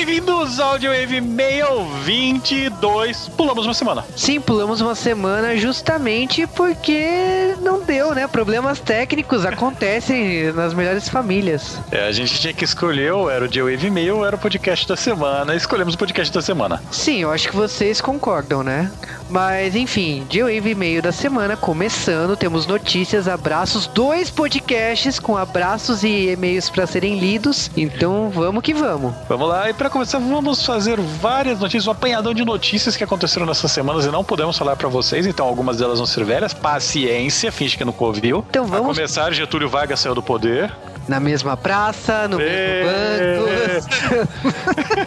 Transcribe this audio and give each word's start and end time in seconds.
bem-vindos 0.00 0.58
ao 0.58 0.78
Wave 0.78 1.20
Mail 1.20 1.84
22. 2.04 3.28
Pulamos 3.36 3.66
uma 3.66 3.74
semana. 3.74 4.02
Sim, 4.16 4.40
pulamos 4.40 4.80
uma 4.80 4.94
semana 4.94 5.54
justamente 5.58 6.46
porque 6.46 7.54
não 7.60 7.82
deu, 7.82 8.14
né? 8.14 8.26
Problemas 8.26 8.80
técnicos 8.80 9.44
acontecem 9.44 10.52
nas 10.56 10.72
melhores 10.72 11.06
famílias. 11.06 11.78
É, 11.92 12.06
a 12.06 12.12
gente 12.12 12.40
tinha 12.40 12.54
que 12.54 12.64
escolher 12.64 13.12
ou 13.12 13.28
era 13.28 13.44
o 13.44 13.48
Wave 13.48 13.90
Mail 13.90 14.16
ou 14.16 14.26
era 14.26 14.36
o 14.36 14.38
podcast 14.38 14.88
da 14.88 14.96
semana. 14.96 15.54
Escolhemos 15.54 15.92
o 15.92 15.98
podcast 15.98 16.32
da 16.32 16.40
semana. 16.40 16.82
Sim, 16.90 17.18
eu 17.18 17.30
acho 17.30 17.50
que 17.50 17.54
vocês 17.54 18.00
concordam, 18.00 18.62
né? 18.62 18.90
Mas 19.30 19.76
enfim, 19.76 20.26
Wave 20.28 20.74
Mail 20.74 21.00
da 21.00 21.12
semana 21.12 21.56
começando, 21.56 22.36
temos 22.36 22.66
notícias, 22.66 23.28
abraços, 23.28 23.86
dois 23.86 24.28
podcasts 24.28 25.20
com 25.20 25.36
abraços 25.36 26.02
e 26.02 26.30
e-mails 26.30 26.68
para 26.68 26.86
serem 26.86 27.18
lidos. 27.18 27.70
Então 27.76 28.28
vamos 28.28 28.62
que 28.62 28.74
vamos. 28.74 29.14
Vamos 29.28 29.48
lá, 29.48 29.70
e 29.70 29.72
para 29.72 29.88
começar, 29.88 30.18
vamos 30.18 30.66
fazer 30.66 30.98
várias 30.98 31.60
notícias, 31.60 31.86
um 31.86 31.92
apanhadão 31.92 32.34
de 32.34 32.44
notícias 32.44 32.96
que 32.96 33.04
aconteceram 33.04 33.46
nessas 33.46 33.70
semanas 33.70 34.04
e 34.04 34.08
não 34.08 34.24
podemos 34.24 34.58
falar 34.58 34.74
para 34.74 34.88
vocês, 34.88 35.26
então 35.26 35.46
algumas 35.46 35.78
delas 35.78 35.98
vão 35.98 36.06
ser 36.06 36.24
velhas. 36.24 36.52
Paciência, 36.52 37.52
finge 37.52 37.76
que 37.76 37.84
não 37.84 37.94
ouviu. 37.98 38.44
Então 38.50 38.64
vamos. 38.64 38.90
A 38.90 38.94
começar, 38.94 39.32
Getúlio 39.32 39.68
Vargas 39.68 40.00
saiu 40.00 40.14
do 40.14 40.22
poder. 40.22 40.72
Na 41.08 41.18
mesma 41.18 41.56
praça, 41.56 42.28
no 42.28 42.36
mesmo 42.36 43.46
banco. 43.46 44.30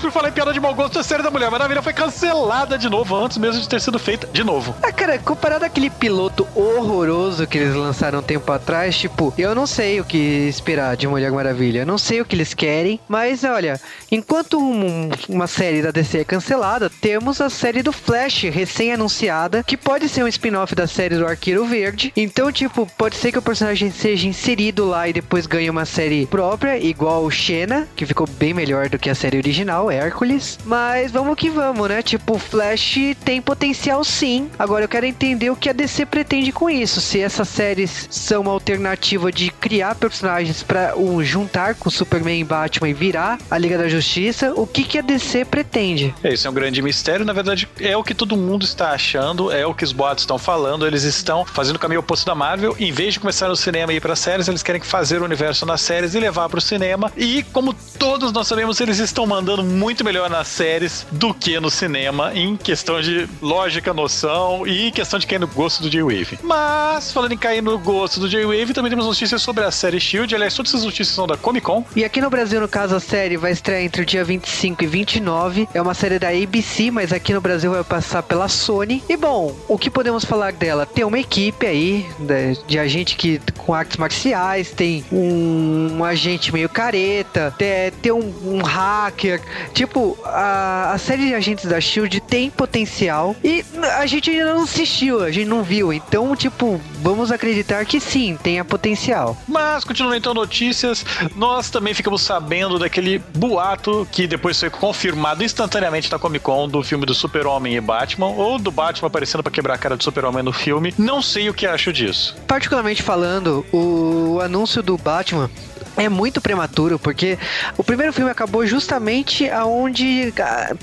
Por 0.00 0.10
falar 0.10 0.28
em 0.28 0.32
piada 0.32 0.52
de 0.52 0.60
mau 0.60 0.74
gosto, 0.74 0.98
a 0.98 1.02
série 1.02 1.22
da 1.22 1.30
Mulher 1.30 1.50
Maravilha 1.50 1.80
foi 1.80 1.92
cancelada 1.92 2.76
de 2.76 2.90
novo, 2.90 3.16
antes 3.16 3.38
mesmo 3.38 3.60
de 3.62 3.68
ter 3.68 3.80
sido 3.80 3.98
feita 3.98 4.28
de 4.30 4.44
novo. 4.44 4.74
Ah, 4.82 4.92
cara, 4.92 5.18
comparado 5.18 5.64
àquele 5.64 5.88
piloto 5.88 6.46
horroroso 6.54 7.46
que 7.46 7.56
eles 7.56 7.74
lançaram 7.74 8.18
um 8.18 8.22
tempo 8.22 8.52
atrás, 8.52 8.98
tipo, 8.98 9.32
eu 9.38 9.54
não 9.54 9.66
sei 9.66 10.00
o 10.00 10.04
que 10.04 10.18
esperar 10.18 10.96
de 10.96 11.08
Mulher 11.08 11.32
Maravilha. 11.32 11.80
Eu 11.80 11.86
não 11.86 11.96
sei 11.96 12.20
o 12.20 12.24
que 12.24 12.36
eles 12.36 12.52
querem, 12.52 13.00
mas 13.08 13.44
olha, 13.44 13.80
enquanto 14.10 14.58
um, 14.58 15.08
uma 15.28 15.46
série 15.46 15.80
da 15.80 15.90
DC 15.90 16.18
é 16.18 16.24
cancelada, 16.24 16.90
temos 17.00 17.40
a 17.40 17.48
série 17.48 17.82
do 17.82 17.92
Flash 17.92 18.42
recém-anunciada, 18.42 19.62
que 19.62 19.76
pode 19.76 20.08
ser 20.08 20.22
um 20.22 20.28
spin-off 20.28 20.74
da 20.74 20.86
série 20.86 21.16
do 21.16 21.26
Arqueiro 21.26 21.64
Verde. 21.64 22.12
Então, 22.16 22.52
tipo, 22.52 22.86
pode 22.98 23.16
ser 23.16 23.32
que 23.32 23.38
o 23.38 23.42
personagem 23.42 23.90
seja 23.90 24.28
inserido 24.28 24.84
lá 24.84 25.08
e 25.08 25.12
depois 25.12 25.46
ganhe 25.46 25.70
uma 25.70 25.86
série 25.86 26.26
própria, 26.26 26.76
igual 26.78 27.24
o 27.24 27.30
Xena, 27.30 27.88
que 27.96 28.04
ficou 28.04 28.26
bem 28.26 28.52
melhor 28.52 28.88
do 28.88 28.98
que 28.98 29.08
a 29.08 29.14
série 29.14 29.38
original, 29.38 29.83
Hércules. 29.90 30.58
Mas 30.64 31.10
vamos 31.10 31.36
que 31.36 31.50
vamos, 31.50 31.88
né? 31.88 32.02
Tipo, 32.02 32.38
Flash 32.38 32.98
tem 33.24 33.40
potencial 33.40 34.02
sim. 34.04 34.50
Agora 34.58 34.84
eu 34.84 34.88
quero 34.88 35.06
entender 35.06 35.50
o 35.50 35.56
que 35.56 35.68
a 35.68 35.72
DC 35.72 36.06
pretende 36.06 36.52
com 36.52 36.68
isso. 36.68 37.00
Se 37.00 37.20
essas 37.20 37.48
séries 37.48 38.08
são 38.10 38.42
uma 38.42 38.52
alternativa 38.52 39.30
de 39.30 39.50
criar 39.50 39.94
personagens 39.94 40.62
para 40.62 40.96
um, 40.96 41.22
juntar 41.22 41.74
com 41.74 41.90
Superman 41.90 42.40
e 42.40 42.44
Batman 42.44 42.88
e 42.88 42.92
virar 42.92 43.38
a 43.50 43.58
Liga 43.58 43.78
da 43.78 43.88
Justiça, 43.88 44.52
o 44.54 44.66
que, 44.66 44.84
que 44.84 44.98
a 44.98 45.02
DC 45.02 45.44
pretende? 45.44 46.14
É, 46.22 46.32
isso 46.32 46.46
é 46.46 46.50
um 46.50 46.54
grande 46.54 46.80
mistério. 46.82 47.24
Na 47.24 47.32
verdade, 47.32 47.68
é 47.80 47.96
o 47.96 48.04
que 48.04 48.14
todo 48.14 48.36
mundo 48.36 48.64
está 48.64 48.90
achando, 48.90 49.50
é 49.50 49.66
o 49.66 49.74
que 49.74 49.84
os 49.84 49.92
boatos 49.92 50.22
estão 50.22 50.38
falando. 50.38 50.86
Eles 50.86 51.04
estão 51.04 51.44
fazendo 51.44 51.76
o 51.76 51.78
caminho 51.78 52.00
oposto 52.00 52.26
da 52.26 52.34
Marvel. 52.34 52.74
Em 52.78 52.92
vez 52.92 53.14
de 53.14 53.20
começar 53.20 53.48
no 53.48 53.56
cinema 53.56 53.92
e 53.92 53.96
ir 53.96 54.00
para 54.00 54.16
séries, 54.16 54.48
eles 54.48 54.62
querem 54.62 54.80
fazer 54.80 55.20
o 55.20 55.24
universo 55.24 55.66
nas 55.66 55.80
séries 55.80 56.14
e 56.14 56.20
levar 56.20 56.48
para 56.48 56.58
o 56.58 56.62
cinema. 56.62 57.12
E 57.16 57.42
como 57.52 57.74
todos 57.98 58.32
nós 58.32 58.46
sabemos, 58.46 58.80
eles 58.80 58.98
estão 58.98 59.26
mandando 59.26 59.62
muito 59.74 60.04
melhor 60.04 60.30
nas 60.30 60.48
séries 60.48 61.06
do 61.10 61.34
que 61.34 61.58
no 61.60 61.70
cinema 61.70 62.32
em 62.34 62.56
questão 62.56 63.00
de 63.00 63.28
lógica, 63.42 63.92
noção 63.92 64.66
e 64.66 64.90
questão 64.92 65.18
de 65.18 65.26
cair 65.26 65.38
no 65.38 65.48
gosto 65.48 65.82
do 65.82 65.90
J-Wave. 65.90 66.38
Mas, 66.42 67.12
falando 67.12 67.32
em 67.32 67.38
cair 67.38 67.62
no 67.62 67.78
gosto 67.78 68.20
do 68.20 68.28
J-Wave, 68.28 68.72
também 68.72 68.90
temos 68.90 69.06
notícias 69.06 69.42
sobre 69.42 69.64
a 69.64 69.70
série 69.70 70.00
Shield. 70.00 70.34
Aliás, 70.34 70.54
todas 70.54 70.72
essas 70.72 70.84
notícias 70.84 71.08
são 71.08 71.26
da 71.26 71.36
Comic 71.36 71.64
Con. 71.64 71.84
E 71.96 72.04
aqui 72.04 72.20
no 72.20 72.30
Brasil, 72.30 72.60
no 72.60 72.68
caso, 72.68 72.94
a 72.94 73.00
série 73.00 73.36
vai 73.36 73.52
estrear 73.52 73.82
entre 73.82 74.02
o 74.02 74.06
dia 74.06 74.24
25 74.24 74.84
e 74.84 74.86
29. 74.86 75.68
É 75.74 75.82
uma 75.82 75.94
série 75.94 76.18
da 76.18 76.28
ABC, 76.28 76.90
mas 76.90 77.12
aqui 77.12 77.32
no 77.32 77.40
Brasil 77.40 77.72
vai 77.72 77.82
passar 77.82 78.22
pela 78.22 78.48
Sony. 78.48 79.02
E 79.08 79.16
bom, 79.16 79.56
o 79.66 79.78
que 79.78 79.90
podemos 79.90 80.24
falar 80.24 80.52
dela? 80.52 80.86
Tem 80.86 81.04
uma 81.04 81.18
equipe 81.18 81.66
aí 81.66 82.06
de, 82.18 82.58
de 82.66 82.78
agente 82.78 83.16
que 83.16 83.40
com 83.56 83.72
artes 83.74 83.96
marciais, 83.96 84.70
tem 84.70 85.04
um, 85.10 85.98
um 85.98 86.04
agente 86.04 86.52
meio 86.52 86.68
careta, 86.68 87.54
tem, 87.56 87.90
tem 88.02 88.12
um, 88.12 88.32
um 88.44 88.62
hacker. 88.62 89.40
Tipo, 89.72 90.18
a, 90.24 90.92
a 90.92 90.98
série 90.98 91.28
de 91.28 91.34
agentes 91.34 91.64
da 91.66 91.80
Shield 91.80 92.20
tem 92.20 92.50
potencial 92.50 93.34
e 93.42 93.64
a 93.96 94.06
gente 94.06 94.30
ainda 94.30 94.54
não 94.54 94.64
assistiu, 94.64 95.22
a 95.22 95.30
gente 95.30 95.48
não 95.48 95.62
viu. 95.62 95.92
Então, 95.92 96.34
tipo, 96.36 96.80
vamos 97.00 97.30
acreditar 97.30 97.84
que 97.84 98.00
sim, 98.00 98.38
tenha 98.42 98.64
potencial. 98.64 99.36
Mas, 99.48 99.84
continuando 99.84 100.16
então 100.16 100.34
notícias, 100.34 101.04
nós 101.36 101.70
também 101.70 101.94
ficamos 101.94 102.22
sabendo 102.22 102.78
daquele 102.78 103.18
boato 103.34 104.06
que 104.10 104.26
depois 104.26 104.58
foi 104.58 104.70
confirmado 104.70 105.42
instantaneamente 105.42 106.10
na 106.10 106.18
Comic 106.18 106.44
Con 106.44 106.68
do 106.68 106.82
filme 106.82 107.06
do 107.06 107.14
Super-Homem 107.14 107.76
e 107.76 107.80
Batman, 107.80 108.26
ou 108.26 108.58
do 108.58 108.70
Batman 108.70 109.08
aparecendo 109.08 109.42
para 109.42 109.52
quebrar 109.52 109.74
a 109.74 109.78
cara 109.78 109.96
do 109.96 110.04
Super-Homem 110.04 110.42
no 110.42 110.52
filme. 110.52 110.94
Não 110.98 111.22
sei 111.22 111.48
o 111.48 111.54
que 111.54 111.66
acho 111.66 111.92
disso. 111.92 112.36
Particularmente 112.46 113.02
falando, 113.02 113.64
o 113.72 114.40
anúncio 114.40 114.82
do 114.82 114.96
Batman 114.96 115.50
é 115.96 116.08
muito 116.08 116.40
prematuro, 116.40 116.98
porque 116.98 117.38
o 117.76 117.84
primeiro 117.84 118.12
filme 118.12 118.30
acabou 118.30 118.66
justamente 118.66 119.48
aonde 119.50 120.32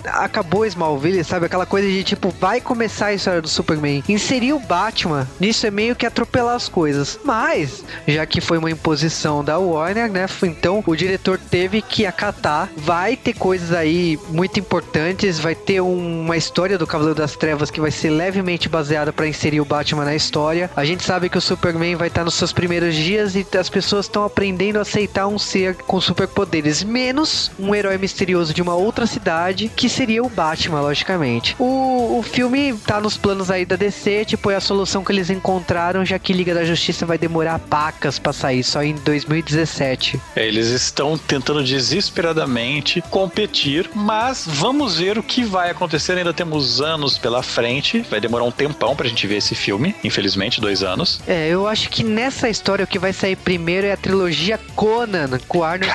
acabou 0.06 0.66
Smallville, 0.66 1.24
sabe? 1.24 1.46
Aquela 1.46 1.66
coisa 1.66 1.88
de 1.88 2.04
tipo, 2.04 2.30
vai 2.40 2.62
começar 2.62 3.08
a 3.08 3.14
história 3.14 3.42
do 3.42 3.48
Superman. 3.48 4.04
Inserir 4.08 4.54
o 4.54 4.60
Batman 4.60 5.28
nisso 5.40 5.66
é 5.66 5.72
meio 5.72 5.96
que 5.96 6.06
atropelar 6.06 6.56
as 6.56 6.70
coisas. 6.70 7.20
Mas, 7.24 7.84
já 8.08 8.26
que 8.26 8.42
foi 8.42 8.58
uma 8.58 8.72
imposição 8.72 9.44
da 9.44 9.58
Warner, 9.58 10.12
né? 10.12 10.26
Então 10.44 10.84
o 10.86 10.96
diretor 10.96 11.38
teve 11.38 11.82
que 11.82 12.06
acatar. 12.06 12.70
Vai 12.78 13.16
ter 13.16 13.34
coisas 13.34 13.72
aí 13.74 14.20
muito 14.30 14.60
importantes, 14.60 15.40
vai 15.40 15.56
ter 15.56 15.82
uma 15.82 16.38
história 16.38 16.78
do 16.78 16.88
Cavaleiro 16.88 17.20
das 17.20 17.36
Trevas 17.36 17.70
que 17.70 17.82
vai 17.82 17.92
ser 17.92 18.10
levemente 18.10 18.70
baseada 18.70 19.12
para 19.12 19.28
inserir 19.28 19.62
o 19.62 19.66
Batman 19.66 20.06
na 20.06 20.16
história. 20.16 20.70
A 20.76 20.86
gente 20.86 21.04
sabe 21.04 21.30
que 21.30 21.38
o 21.38 21.42
Superman 21.42 21.96
vai 21.96 22.08
estar 22.08 22.24
nos 22.24 22.36
seus 22.36 22.54
primeiros 22.54 22.96
dias 22.96 23.36
e 23.36 23.46
as 23.58 23.70
pessoas 23.70 24.06
estão 24.06 24.24
aprendendo 24.24 24.80
a 24.80 24.86
aceitar 25.02 25.28
um 25.28 25.40
ser 25.40 25.76
com 25.76 26.00
superpoderes, 26.00 26.84
menos 26.84 27.52
um 27.58 27.74
herói 27.74 27.98
misterioso 27.98 28.54
de 28.54 28.62
uma 28.62 28.76
outra 28.76 29.08
cidade, 29.08 29.72
que 29.76 29.90
seria 29.90 30.24
o 30.24 30.30
Batman, 30.30 30.82
logicamente. 30.82 31.56
O, 31.58 32.20
o 32.20 32.24
filme 32.24 32.74
tá 32.86 33.00
nos 33.00 33.18
planos 33.18 33.50
aí 33.50 33.66
da 33.66 33.76
DC, 33.76 34.26
tipo, 34.26 34.52
é 34.52 34.56
a 34.56 34.62
solução 34.62 35.04
que 35.04 35.12
eles 35.12 35.30
encontraram, 35.30 36.06
já 36.06 36.20
que 36.20 36.34
Liga 36.34 36.54
da 36.54 36.64
Justiça 36.64 37.06
vai 37.06 37.18
demorar 37.18 37.58
pacas 37.58 38.20
pra 38.20 38.32
sair, 38.32 38.64
só 38.64 38.84
em 38.84 38.94
2017. 38.94 40.20
É, 40.36 40.48
eles 40.48 40.68
estão 40.68 41.18
tentando 41.18 41.64
desesperadamente 41.64 43.02
competir, 43.10 43.90
mas 43.96 44.44
vamos 44.46 44.98
ver 44.98 45.18
o 45.18 45.24
que 45.24 45.44
vai 45.44 45.72
acontecer. 45.72 46.18
Ainda 46.18 46.34
temos 46.34 46.80
anos 46.80 47.18
pela 47.18 47.42
frente, 47.42 48.06
vai 48.10 48.20
demorar 48.20 48.44
um 48.44 48.52
tempão 48.52 48.96
pra 48.96 49.08
gente 49.08 49.26
ver 49.26 49.38
esse 49.38 49.56
filme, 49.56 49.96
infelizmente, 50.04 50.62
dois 50.62 50.84
anos. 50.84 51.20
É, 51.28 51.50
eu 51.50 51.68
acho 51.68 51.90
que 51.90 52.04
nessa 52.04 52.50
história 52.50 52.86
o 52.86 52.88
que 52.88 53.00
vai 53.00 53.14
sair 53.14 53.36
primeiro 53.36 53.88
é 53.88 53.94
a 53.94 53.98
trilogia 53.98 54.60
Conan, 54.92 55.40
com 55.48 55.64
Arnold. 55.64 55.94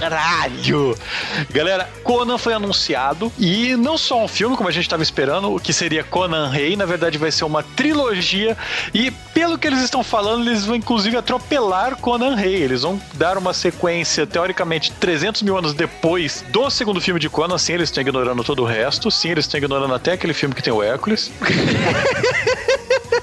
Caralho! 0.00 0.96
Galera, 1.50 1.88
Conan 2.02 2.38
foi 2.38 2.54
anunciado 2.54 3.30
e 3.38 3.76
não 3.76 3.98
só 3.98 4.24
um 4.24 4.28
filme, 4.28 4.56
como 4.56 4.68
a 4.68 4.72
gente 4.72 4.84
estava 4.84 5.02
esperando, 5.02 5.54
o 5.54 5.60
que 5.60 5.74
seria 5.74 6.02
Conan 6.02 6.48
Rei, 6.48 6.74
na 6.74 6.86
verdade 6.86 7.18
vai 7.18 7.30
ser 7.30 7.44
uma 7.44 7.62
trilogia 7.62 8.56
e 8.94 9.10
pelo 9.10 9.58
que 9.58 9.66
eles 9.66 9.80
estão 9.80 10.02
falando, 10.02 10.48
eles 10.48 10.64
vão 10.64 10.76
inclusive 10.76 11.16
atropelar 11.16 11.96
Conan 11.96 12.34
Rei. 12.34 12.54
Eles 12.54 12.82
vão 12.82 13.00
dar 13.14 13.36
uma 13.36 13.52
sequência, 13.52 14.26
teoricamente, 14.26 14.92
300 14.92 15.42
mil 15.42 15.58
anos 15.58 15.74
depois 15.74 16.44
do 16.48 16.70
segundo 16.70 17.00
filme 17.00 17.20
de 17.20 17.28
Conan. 17.28 17.58
Sim, 17.58 17.74
eles 17.74 17.88
estão 17.88 18.00
ignorando 18.00 18.42
todo 18.44 18.62
o 18.62 18.64
resto. 18.64 19.10
Sim, 19.10 19.30
eles 19.30 19.44
estão 19.44 19.58
ignorando 19.58 19.92
até 19.92 20.12
aquele 20.12 20.32
filme 20.32 20.54
que 20.54 20.62
tem 20.62 20.72
o 20.72 20.82
Hércules. 20.82 21.30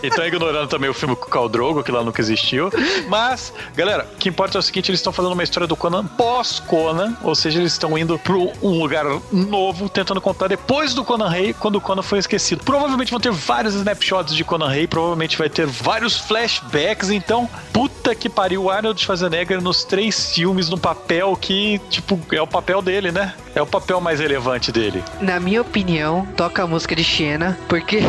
E 0.03 0.07
estão 0.07 0.25
ignorando 0.25 0.67
também 0.67 0.89
o 0.89 0.93
filme 0.93 1.15
com 1.15 1.39
o 1.39 1.49
Drogo, 1.49 1.83
que 1.83 1.91
lá 1.91 2.03
nunca 2.03 2.21
existiu. 2.21 2.71
Mas, 3.07 3.53
galera, 3.75 4.07
o 4.13 4.17
que 4.17 4.29
importa 4.29 4.57
é 4.57 4.59
o 4.59 4.61
seguinte, 4.61 4.89
eles 4.89 4.99
estão 4.99 5.13
fazendo 5.13 5.33
uma 5.33 5.43
história 5.43 5.67
do 5.67 5.75
Conan 5.75 6.05
pós-Conan, 6.05 7.15
ou 7.23 7.35
seja, 7.35 7.59
eles 7.59 7.73
estão 7.73 7.97
indo 7.97 8.17
para 8.17 8.33
um 8.33 8.79
lugar 8.79 9.05
novo, 9.31 9.89
tentando 9.89 10.19
contar 10.19 10.47
depois 10.47 10.93
do 10.93 11.03
Conan 11.03 11.29
Rei, 11.29 11.53
quando 11.53 11.75
o 11.75 11.81
Conan 11.81 12.01
foi 12.01 12.19
esquecido. 12.19 12.63
Provavelmente 12.63 13.11
vão 13.11 13.19
ter 13.19 13.31
vários 13.31 13.75
snapshots 13.75 14.35
de 14.35 14.43
Conan 14.43 14.69
Rei, 14.69 14.87
provavelmente 14.87 15.37
vai 15.37 15.49
ter 15.49 15.65
vários 15.65 16.17
flashbacks, 16.17 17.09
então, 17.09 17.49
puta 17.81 18.13
que 18.13 18.29
pariu, 18.29 18.65
o 18.65 18.69
Arnold 18.69 19.01
Schwarzenegger 19.01 19.59
nos 19.59 19.83
três 19.83 20.35
filmes 20.35 20.69
no 20.69 20.77
papel 20.77 21.35
que, 21.35 21.81
tipo, 21.89 22.19
é 22.31 22.39
o 22.39 22.45
papel 22.45 22.79
dele, 22.79 23.11
né? 23.11 23.33
é 23.55 23.61
o 23.61 23.65
papel 23.65 23.99
mais 23.99 24.19
relevante 24.19 24.71
dele? 24.71 25.03
Na 25.19 25.39
minha 25.39 25.61
opinião, 25.61 26.25
toca 26.37 26.63
a 26.63 26.67
música 26.67 26.95
de 26.95 27.03
Xena, 27.03 27.57
porque 27.67 27.99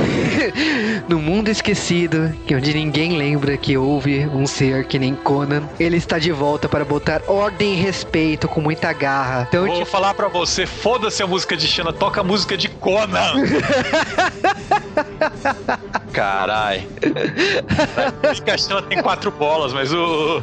no 1.08 1.18
mundo 1.18 1.48
esquecido, 1.48 2.32
que 2.46 2.54
onde 2.54 2.72
ninguém 2.72 3.16
lembra 3.16 3.56
que 3.56 3.76
houve 3.76 4.26
um 4.26 4.46
ser 4.46 4.86
que 4.86 4.98
nem 4.98 5.14
Conan, 5.14 5.64
ele 5.78 5.96
está 5.96 6.18
de 6.18 6.30
volta 6.30 6.68
para 6.68 6.84
botar 6.84 7.22
ordem 7.26 7.74
e 7.74 7.76
respeito 7.76 8.48
com 8.48 8.60
muita 8.60 8.92
garra. 8.92 9.46
Então, 9.48 9.66
Vou 9.66 9.84
te... 9.84 9.90
falar 9.90 10.14
para 10.14 10.28
você, 10.28 10.66
foda-se 10.66 11.22
a 11.22 11.26
música 11.26 11.56
de 11.56 11.66
Xena, 11.66 11.92
toca 11.92 12.20
a 12.20 12.24
música 12.24 12.56
de 12.56 12.68
Conan. 12.68 13.32
Carai. 16.12 16.86
A 18.52 18.56
Xena 18.56 18.82
tem 18.82 19.00
quatro 19.00 19.30
bolas, 19.30 19.72
mas 19.72 19.92
o. 19.92 20.42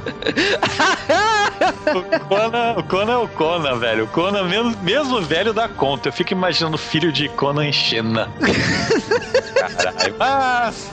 o 1.96 2.20
Conan, 2.28 2.76
o 2.78 2.84
Conan 2.84 3.14
é 3.14 3.18
o 3.18 3.28
Conan, 3.28 3.76
velho. 3.78 4.06
O 4.06 4.08
Conan, 4.08 4.44
mesmo, 4.44 4.76
mesmo 4.82 5.22
velho, 5.22 5.54
dá 5.54 5.68
conta. 5.68 6.10
Eu 6.10 6.14
fico 6.14 6.34
imaginando 6.34 6.76
o 6.76 6.80
filho 6.80 7.12
de 7.12 7.30
Conan 7.30 7.66
em 7.66 7.72
Xena. 7.72 8.30
Caralho. 9.78 10.16
Mas... 10.18 10.92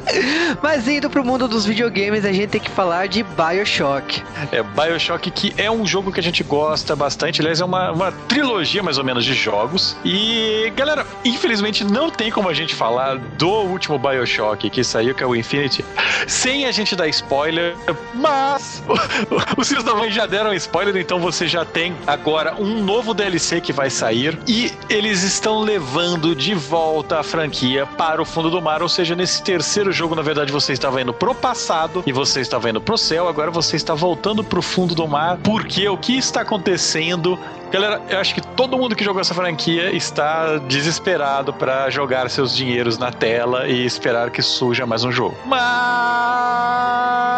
Mas 0.62 0.88
indo 0.88 1.10
pro 1.10 1.24
mundo 1.24 1.48
dos 1.48 1.64
videogames, 1.66 2.24
a 2.24 2.32
gente 2.32 2.48
tem 2.48 2.60
que 2.60 2.70
falar 2.70 3.06
de 3.08 3.22
Bioshock. 3.22 4.22
É, 4.52 4.62
Bioshock 4.62 5.30
que 5.30 5.54
é 5.56 5.70
um 5.70 5.86
jogo 5.86 6.12
que 6.12 6.20
a 6.20 6.22
gente 6.22 6.42
gosta 6.42 6.94
bastante. 6.94 7.40
Aliás, 7.40 7.60
é 7.60 7.64
uma, 7.64 7.90
uma 7.90 8.12
trilogia 8.12 8.82
mais 8.82 8.98
ou 8.98 9.04
menos 9.04 9.24
de 9.24 9.34
jogos. 9.34 9.96
E, 10.04 10.72
galera, 10.76 11.06
infelizmente 11.24 11.84
não 11.84 12.10
tem 12.10 12.30
como 12.30 12.48
a 12.48 12.54
gente 12.54 12.74
falar 12.74 13.18
do 13.18 13.48
último 13.48 13.98
Bioshock 13.98 14.70
que 14.70 14.84
saiu, 14.84 15.14
que 15.14 15.22
é 15.22 15.26
o 15.26 15.34
Infinity, 15.34 15.84
sem 16.26 16.66
a 16.66 16.72
gente 16.72 16.94
dar 16.96 17.08
spoiler. 17.08 17.74
Mas 18.14 18.82
os 19.56 19.68
filhos 19.68 19.84
da 19.84 19.94
mãe 19.94 20.10
já 20.10 20.26
deram 20.26 20.52
spoiler, 20.54 20.96
então 20.96 21.18
você 21.18 21.46
já 21.46 21.64
tem 21.64 21.94
agora 22.06 22.54
um 22.58 22.82
novo 22.82 23.14
DLC 23.14 23.60
que 23.60 23.72
vai 23.72 23.90
sair. 23.90 24.38
E 24.46 24.72
eles 24.88 25.22
estão 25.22 25.60
levando 25.60 26.34
de 26.34 26.54
volta 26.54 27.20
a 27.20 27.22
franquia 27.22 27.86
para 27.86 28.13
o 28.20 28.24
fundo 28.24 28.50
do 28.50 28.60
mar, 28.60 28.82
ou 28.82 28.88
seja, 28.88 29.14
nesse 29.14 29.42
terceiro 29.42 29.92
jogo, 29.92 30.14
na 30.14 30.22
verdade, 30.22 30.52
você 30.52 30.72
estava 30.72 31.00
indo 31.00 31.12
pro 31.12 31.34
passado 31.34 32.02
e 32.06 32.12
você 32.12 32.40
estava 32.40 32.70
indo 32.70 32.80
pro 32.80 32.96
céu, 32.96 33.28
agora 33.28 33.50
você 33.50 33.76
está 33.76 33.94
voltando 33.94 34.42
pro 34.42 34.62
fundo 34.62 34.94
do 34.94 35.06
mar. 35.06 35.38
Porque 35.42 35.88
o 35.88 35.96
que 35.96 36.16
está 36.16 36.40
acontecendo 36.42 37.38
Galera, 37.74 38.00
eu 38.08 38.18
acho 38.20 38.32
que 38.32 38.40
todo 38.40 38.78
mundo 38.78 38.94
que 38.94 39.02
jogou 39.02 39.20
essa 39.20 39.34
franquia 39.34 39.90
está 39.90 40.58
desesperado 40.58 41.52
para 41.52 41.90
jogar 41.90 42.30
seus 42.30 42.54
dinheiros 42.54 42.98
na 42.98 43.10
tela 43.10 43.66
e 43.66 43.84
esperar 43.84 44.30
que 44.30 44.40
suja 44.40 44.86
mais 44.86 45.02
um 45.02 45.10
jogo. 45.10 45.36
Mas 45.44 47.33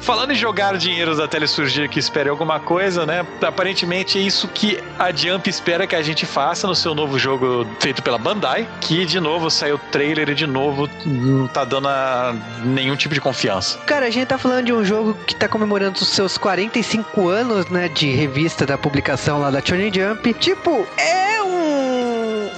falando 0.00 0.32
em 0.32 0.34
jogar 0.34 0.76
dinheiros 0.76 1.18
da 1.18 1.28
tela 1.28 1.44
e 1.44 1.48
surgir 1.48 1.88
que 1.88 1.98
espere 1.98 2.28
alguma 2.28 2.60
coisa, 2.60 3.04
né? 3.04 3.26
Aparentemente 3.42 4.18
é 4.18 4.20
isso 4.20 4.48
que 4.48 4.78
a 4.98 5.12
Jump 5.12 5.48
espera 5.48 5.86
que 5.86 5.96
a 5.96 6.02
gente 6.02 6.24
faça 6.24 6.66
no 6.66 6.74
seu 6.74 6.94
novo 6.94 7.18
jogo 7.18 7.66
feito 7.80 8.02
pela 8.02 8.18
Bandai, 8.18 8.68
que 8.80 9.04
de 9.04 9.20
novo 9.20 9.50
saiu 9.50 9.78
trailer 9.90 10.30
e 10.30 10.34
de 10.34 10.46
novo 10.46 10.88
não 11.04 11.48
tá 11.48 11.64
dando 11.64 11.88
nenhum 12.64 12.96
tipo 12.96 13.14
de 13.14 13.20
confiança. 13.20 13.78
Cara, 13.86 14.06
a 14.06 14.10
gente 14.10 14.26
tá 14.26 14.38
falando 14.38 14.66
de 14.66 14.72
um 14.72 14.84
jogo 14.84 15.14
que 15.26 15.34
tá 15.34 15.48
comemorando 15.48 15.98
os 16.00 16.08
seus 16.08 16.38
45 16.38 17.28
anos, 17.28 17.66
né, 17.66 17.88
de 17.88 18.10
revista 18.10 18.64
da 18.64 18.78
publicação 18.78 19.40
lá 19.40 19.50
da 19.50 19.60
Shonen 19.60 19.92
Jump. 19.92 20.32
Tipo, 20.34 20.86
é 20.96 21.41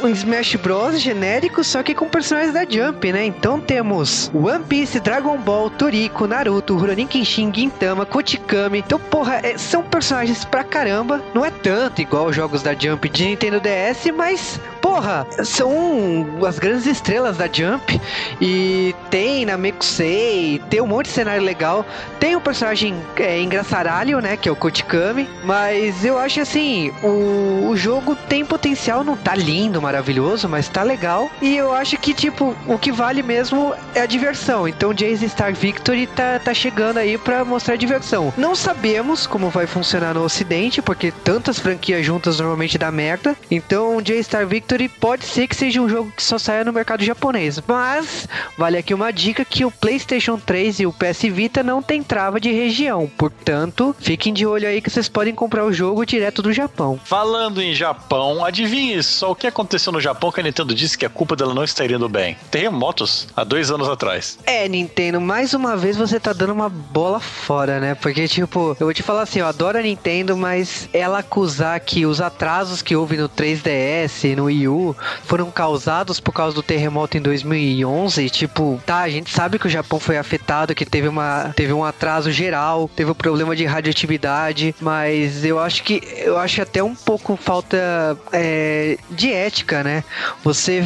um, 0.05 0.09
Smash 0.09 0.57
Bros 0.57 1.01
genérico, 1.01 1.65
só 1.65 1.83
que 1.83 1.95
com 1.95 2.09
personagens 2.09 2.53
da 2.53 2.65
Jump, 2.65 3.13
né? 3.13 3.25
Então 3.25 3.61
temos 3.61 4.31
One 4.35 4.65
Piece, 4.65 5.01
Dragon 5.01 5.39
Ball, 5.39 5.71
Toriko, 5.71 6.27
Naruto, 6.27 6.77
Rurouni 6.77 7.07
Kenshin, 7.07 7.53
Gintama, 7.53 8.05
Kotikami. 8.05 8.79
Então, 8.79 8.99
porra, 8.99 9.41
é, 9.43 9.57
são 9.57 9.83
personagens 9.83 10.45
pra 10.45 10.63
caramba. 10.63 11.23
Não 11.33 11.45
é 11.45 11.51
tanto 11.51 12.01
igual 12.01 12.27
os 12.27 12.37
jogos 12.37 12.63
da 12.63 12.75
Jump 12.75 13.09
de 13.09 13.25
Nintendo 13.27 13.61
DS, 13.61 14.13
mas 14.17 14.61
porra, 14.85 15.27
são 15.43 16.27
as 16.47 16.59
grandes 16.59 16.85
estrelas 16.85 17.39
da 17.39 17.47
Jump. 17.51 17.99
E 18.39 18.95
tem 19.09 19.47
na 19.47 19.57
Mekusei, 19.57 20.61
tem 20.69 20.83
um 20.83 20.87
monte 20.87 21.07
de 21.07 21.13
cenário 21.13 21.43
legal. 21.43 21.87
Tem 22.21 22.37
um 22.37 22.41
personagem 22.41 22.95
é, 23.17 23.41
engraçaralho, 23.41 24.21
né? 24.21 24.37
Que 24.37 24.47
é 24.47 24.53
o 24.53 24.57
Kotikami. 24.57 25.27
Mas 25.43 26.05
eu 26.05 26.19
acho 26.19 26.43
assim, 26.43 26.93
o, 27.03 27.71
o 27.71 27.77
jogo 27.79 28.15
tem 28.29 28.45
potencial, 28.45 29.03
não 29.03 29.17
tá 29.17 29.35
lindo, 29.35 29.81
maravilhoso, 29.81 30.47
mas 30.51 30.69
tá 30.69 30.83
legal. 30.83 31.31
E 31.41 31.57
eu 31.57 31.73
acho 31.73 31.97
que, 31.97 32.13
tipo, 32.13 32.55
o 32.67 32.79
que 32.79 32.93
vale 32.93 33.23
mesmo 33.23 33.73
é 33.95 34.03
a 34.03 34.07
diversão. 34.07 34.69
Então 34.69 34.93
Jace 34.93 35.27
Star 35.31 35.55
Victory 35.55 36.07
tá, 36.09 36.39
tá 36.39 36.53
chegando 36.53 36.99
aí 36.99 37.17
pra 37.17 37.43
mostrar 37.43 37.77
diversão. 37.77 38.35
Não 38.37 38.55
sabemos 38.55 39.27
como 39.27 39.49
vai 39.49 39.67
funcionar 39.67 40.13
no 40.13 40.23
ocidente, 40.23 40.83
porque 40.83 41.11
tantas 41.11 41.59
franquias 41.59 42.05
juntas 42.05 42.39
normalmente 42.39 42.77
dá 42.77 42.91
merda. 42.91 43.35
Então 43.51 44.03
J 44.03 44.23
Star 44.23 44.47
Victory 44.47 44.74
Victory 44.75 44.89
pode 44.89 45.25
ser 45.25 45.47
que 45.47 45.55
seja 45.55 45.81
um 45.81 45.89
jogo 45.89 46.13
que 46.17 46.23
só 46.23 46.37
saia 46.37 46.65
no 46.65 46.73
mercado 46.73 47.05
japonês, 47.05 47.61
mas 47.67 48.29
vale 48.59 48.77
aqui 48.77 48.93
uma 48.93 49.13
dica 49.13 49.45
que 49.45 49.65
o 49.65 49.71
PlayStation 49.71 50.37
3 50.37 50.81
e 50.81 50.87
o 50.87 50.93
PS 50.93 51.23
Vita 51.31 51.63
não 51.63 51.81
tem 51.81 52.03
trava 52.03 52.41
de 52.41 52.51
região, 52.51 53.11
portanto, 53.17 53.95
fiquem 54.01 54.33
de 54.33 54.45
olho 54.45 54.67
aí 54.67 54.81
que 54.81 54.91
vocês 54.91 55.09
podem 55.09 55.35
comprar 55.35 55.65
o 55.65 55.73
jogo 55.73 56.05
direto 56.05 56.43
do 56.43 56.53
Japão. 56.53 56.99
Falando 57.05 57.63
em 57.63 57.73
Japão, 57.73 58.45
adivinhe 58.45 59.03
só 59.03 59.31
o 59.31 59.37
que 59.37 59.47
aconteceu 59.47 59.93
no 59.93 60.01
Japão 60.01 60.33
que 60.33 60.41
a 60.41 60.43
Nintendo 60.43 60.75
disse 60.75 60.99
que 60.99 61.07
a 61.07 61.11
culpa 61.11 61.37
dela 61.37 61.55
não 61.55 61.65
está 61.65 61.85
indo 61.85 62.09
bem. 62.09 62.37
Terremotos 62.51 63.29
há 63.37 63.45
dois 63.45 63.71
anos 63.71 63.89
atrás. 63.89 64.39
É, 64.45 64.69
Nintendo, 64.69 65.21
mais 65.21 65.55
uma 65.55 65.77
vez 65.77 65.97
você 65.97 66.19
tá 66.19 66.33
dando 66.33 66.53
uma 66.53 66.69
bola 66.69 67.21
fora, 67.21 67.79
né? 67.79 67.95
Porque, 67.95 68.27
tipo, 68.27 68.77
eu 68.81 68.87
vou 68.87 68.95
te 68.95 69.03
falar 69.03 69.23
assim, 69.23 69.39
eu 69.39 69.47
adoro 69.47 69.79
a 69.79 69.83
Nintendo, 69.83 70.37
mas 70.37 70.89
ela 70.93 71.21
acusar 71.21 71.79
que 71.81 72.07
os 72.07 72.21
atrasos 72.21 72.83
que 72.83 72.97
houve 72.97 73.17
no 73.17 73.29
3DS, 73.29 74.35
no 74.35 74.45
Wii 74.45 74.64
Wii 74.69 74.95
foram 75.25 75.51
causados 75.51 76.21
por 76.21 76.33
causa 76.33 76.55
do 76.55 76.63
terremoto 76.63 77.17
em 77.17 77.21
2011. 77.21 78.31
Tipo, 78.31 78.81
tá, 78.85 79.01
a 79.01 79.09
gente 79.09 79.31
sabe 79.31 79.59
que 79.59 79.67
o 79.67 79.71
Japão 79.71 79.99
foi 79.99 80.19
afetado, 80.19 80.75
que 80.75 80.85
teve, 80.85 81.09
uma, 81.09 81.53
teve 81.57 81.73
um 81.73 81.85
atraso 81.85 82.31
geral, 82.31 82.91
teve 82.95 83.11
um 83.11 83.15
problema 83.15 83.55
de 83.57 83.65
radioatividade, 83.65 84.75
mas 84.81 85.45
eu 85.45 85.59
acho 85.59 85.83
que 85.83 86.01
eu 86.17 86.39
acho 86.39 86.63
até 86.63 86.83
um 86.83 86.95
pouco 86.95 87.37
falta 87.37 88.17
é, 88.33 88.99
de 89.11 89.33
ética, 89.33 89.83
né? 89.83 90.05
Você 90.43 90.85